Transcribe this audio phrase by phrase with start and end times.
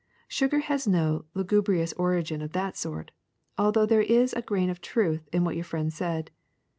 [0.27, 3.11] Sugar has no lugubrious origin of that sort,
[3.55, 6.31] although there is a grain of truth in what your friend said.